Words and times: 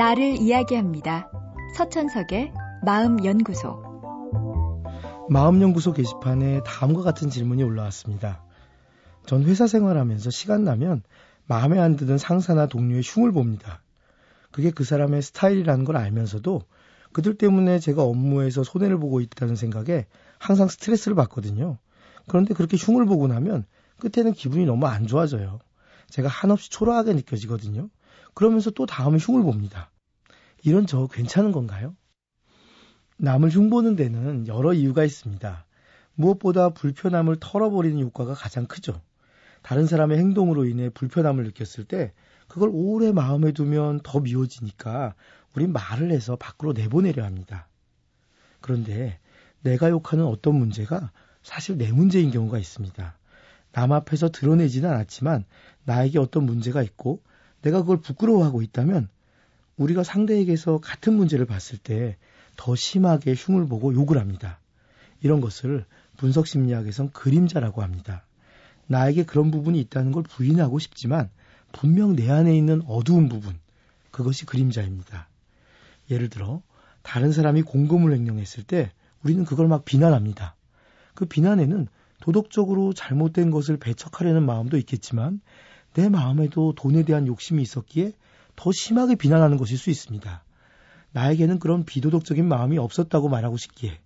나를 0.00 0.40
이야기합니다. 0.40 1.30
서천석의 1.76 2.54
마음연구소. 2.86 3.82
마음연구소 5.28 5.92
게시판에 5.92 6.62
다음과 6.64 7.02
같은 7.02 7.28
질문이 7.28 7.62
올라왔습니다. 7.62 8.42
전 9.26 9.44
회사 9.44 9.66
생활하면서 9.66 10.30
시간 10.30 10.64
나면 10.64 11.02
마음에 11.44 11.78
안 11.78 11.96
드는 11.96 12.16
상사나 12.16 12.66
동료의 12.68 13.02
흉을 13.04 13.32
봅니다. 13.32 13.82
그게 14.50 14.70
그 14.70 14.84
사람의 14.84 15.20
스타일이라는 15.20 15.84
걸 15.84 15.98
알면서도 15.98 16.62
그들 17.12 17.36
때문에 17.36 17.78
제가 17.78 18.02
업무에서 18.02 18.64
손해를 18.64 18.98
보고 18.98 19.20
있다는 19.20 19.54
생각에 19.54 20.06
항상 20.38 20.68
스트레스를 20.68 21.14
받거든요. 21.14 21.76
그런데 22.26 22.54
그렇게 22.54 22.78
흉을 22.78 23.04
보고 23.04 23.28
나면 23.28 23.66
끝에는 23.98 24.32
기분이 24.32 24.64
너무 24.64 24.86
안 24.86 25.06
좋아져요. 25.06 25.58
제가 26.08 26.26
한없이 26.26 26.70
초라하게 26.70 27.12
느껴지거든요. 27.12 27.90
그러면서 28.34 28.70
또 28.70 28.86
다음에 28.86 29.18
흉을 29.18 29.42
봅니다. 29.42 29.90
이런 30.62 30.86
저 30.86 31.06
괜찮은 31.06 31.52
건가요? 31.52 31.96
남을 33.16 33.50
흉보는 33.50 33.96
데는 33.96 34.46
여러 34.46 34.72
이유가 34.72 35.04
있습니다. 35.04 35.66
무엇보다 36.14 36.70
불편함을 36.70 37.36
털어버리는 37.40 37.98
효과가 38.00 38.34
가장 38.34 38.66
크죠. 38.66 39.00
다른 39.62 39.86
사람의 39.86 40.18
행동으로 40.18 40.64
인해 40.64 40.88
불편함을 40.88 41.44
느꼈을 41.44 41.84
때 41.84 42.12
그걸 42.48 42.70
오래 42.72 43.12
마음에 43.12 43.52
두면 43.52 44.00
더 44.02 44.20
미워지니까 44.20 45.14
우린 45.54 45.72
말을 45.72 46.10
해서 46.10 46.36
밖으로 46.36 46.72
내보내려 46.72 47.24
합니다. 47.24 47.68
그런데 48.60 49.18
내가 49.62 49.90
욕하는 49.90 50.24
어떤 50.24 50.54
문제가 50.56 51.10
사실 51.42 51.76
내 51.78 51.92
문제인 51.92 52.30
경우가 52.30 52.58
있습니다. 52.58 53.18
남 53.72 53.92
앞에서 53.92 54.30
드러내지는 54.30 54.90
않았지만 54.90 55.44
나에게 55.84 56.18
어떤 56.18 56.44
문제가 56.44 56.82
있고 56.82 57.22
내가 57.62 57.82
그걸 57.82 58.00
부끄러워하고 58.00 58.62
있다면 58.62 59.08
우리가 59.80 60.04
상대에게서 60.04 60.78
같은 60.78 61.14
문제를 61.14 61.46
봤을 61.46 61.76
때 61.78 62.16
더 62.60 62.76
심하게 62.76 63.34
흉을 63.34 63.66
보고 63.68 63.94
욕을 63.94 64.18
합니다. 64.18 64.60
이런 65.22 65.40
것을 65.40 65.86
분석 66.18 66.46
심리학에선 66.46 67.10
그림자라고 67.10 67.80
합니다. 67.80 68.26
나에게 68.86 69.24
그런 69.24 69.50
부분이 69.50 69.80
있다는 69.80 70.12
걸 70.12 70.22
부인하고 70.24 70.78
싶지만 70.78 71.30
분명 71.72 72.14
내 72.14 72.30
안에 72.30 72.54
있는 72.54 72.82
어두운 72.86 73.30
부분, 73.30 73.58
그것이 74.10 74.44
그림자입니다. 74.44 75.28
예를 76.10 76.28
들어 76.28 76.60
다른 77.00 77.32
사람이 77.32 77.62
공금을 77.62 78.12
횡령했을 78.12 78.64
때 78.64 78.92
우리는 79.24 79.46
그걸 79.46 79.66
막 79.66 79.86
비난합니다. 79.86 80.54
그 81.14 81.24
비난에는 81.24 81.88
도덕적으로 82.20 82.92
잘못된 82.92 83.50
것을 83.50 83.78
배척하려는 83.78 84.44
마음도 84.44 84.76
있겠지만 84.76 85.40
내 85.94 86.10
마음에도 86.10 86.74
돈에 86.76 87.04
대한 87.04 87.26
욕심이 87.26 87.62
있었기에 87.62 88.12
더 88.60 88.72
심하게 88.72 89.14
비난하는 89.14 89.56
것일 89.56 89.78
수 89.78 89.88
있습니다. 89.88 90.44
나에게는 91.12 91.60
그런 91.60 91.86
비도덕적인 91.86 92.46
마음이 92.46 92.76
없었다고 92.76 93.30
말하고 93.30 93.56
싶기에 93.56 93.98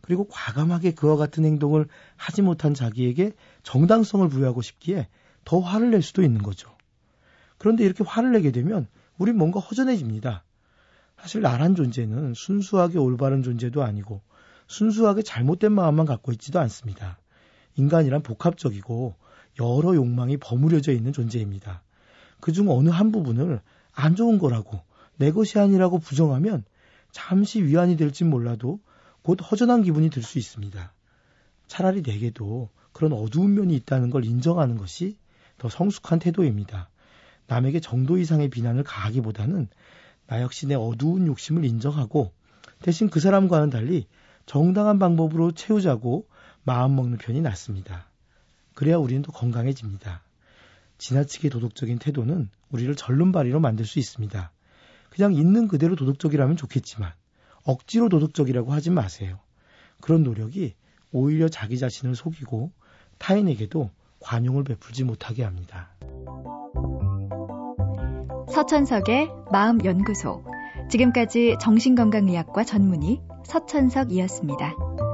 그리고 0.00 0.28
과감하게 0.28 0.94
그와 0.94 1.16
같은 1.16 1.44
행동을 1.44 1.88
하지 2.14 2.40
못한 2.40 2.72
자기에게 2.72 3.32
정당성을 3.64 4.28
부여하고 4.28 4.62
싶기에 4.62 5.08
더 5.44 5.58
화를 5.58 5.90
낼 5.90 6.02
수도 6.02 6.22
있는 6.22 6.40
거죠. 6.40 6.70
그런데 7.58 7.84
이렇게 7.84 8.04
화를 8.04 8.30
내게 8.30 8.52
되면 8.52 8.86
우린 9.18 9.36
뭔가 9.38 9.58
허전해집니다. 9.58 10.44
사실 11.20 11.40
나란 11.40 11.74
존재는 11.74 12.34
순수하게 12.34 12.98
올바른 12.98 13.42
존재도 13.42 13.82
아니고 13.82 14.22
순수하게 14.68 15.22
잘못된 15.22 15.72
마음만 15.72 16.06
갖고 16.06 16.30
있지도 16.30 16.60
않습니다. 16.60 17.18
인간이란 17.74 18.22
복합적이고 18.22 19.16
여러 19.58 19.96
욕망이 19.96 20.36
버무려져 20.36 20.92
있는 20.92 21.12
존재입니다. 21.12 21.82
그중 22.40 22.70
어느 22.70 22.90
한 22.90 23.10
부분을 23.10 23.60
안 23.96 24.14
좋은 24.14 24.38
거라고 24.38 24.80
내 25.16 25.32
것이 25.32 25.58
아니라고 25.58 25.98
부정하면 25.98 26.64
잠시 27.10 27.62
위안이 27.64 27.96
될지 27.96 28.24
몰라도 28.24 28.78
곧 29.22 29.38
허전한 29.40 29.82
기분이 29.82 30.10
들 30.10 30.22
수 30.22 30.38
있습니다. 30.38 30.92
차라리 31.66 32.02
내게도 32.02 32.68
그런 32.92 33.12
어두운 33.14 33.54
면이 33.54 33.74
있다는 33.74 34.10
걸 34.10 34.24
인정하는 34.24 34.76
것이 34.76 35.16
더 35.58 35.68
성숙한 35.70 36.18
태도입니다. 36.18 36.90
남에게 37.46 37.80
정도 37.80 38.18
이상의 38.18 38.50
비난을 38.50 38.84
가하기보다는 38.84 39.68
나 40.26 40.42
역시 40.42 40.66
내 40.66 40.74
어두운 40.74 41.26
욕심을 41.26 41.64
인정하고 41.64 42.32
대신 42.82 43.08
그 43.08 43.18
사람과는 43.18 43.70
달리 43.70 44.06
정당한 44.44 44.98
방법으로 44.98 45.52
채우자고 45.52 46.28
마음먹는 46.64 47.16
편이 47.16 47.40
낫습니다. 47.40 48.10
그래야 48.74 48.98
우리는 48.98 49.22
더 49.22 49.32
건강해집니다. 49.32 50.25
지나치게 50.98 51.48
도덕적인 51.48 51.98
태도는 51.98 52.48
우리를 52.70 52.94
절름발이로 52.94 53.60
만들 53.60 53.84
수 53.84 53.98
있습니다. 53.98 54.52
그냥 55.10 55.34
있는 55.34 55.68
그대로 55.68 55.96
도덕적이라면 55.96 56.56
좋겠지만 56.56 57.12
억지로 57.64 58.08
도덕적이라고 58.08 58.72
하지 58.72 58.90
마세요. 58.90 59.38
그런 60.00 60.22
노력이 60.22 60.74
오히려 61.12 61.48
자기 61.48 61.78
자신을 61.78 62.14
속이고 62.14 62.70
타인에게도 63.18 63.90
관용을 64.20 64.64
베풀지 64.64 65.04
못하게 65.04 65.44
합니다. 65.44 65.90
서천석의 68.52 69.30
마음연구소. 69.50 70.44
지금까지 70.90 71.56
정신건강의학과 71.60 72.64
전문의 72.64 73.20
서천석이었습니다. 73.44 75.05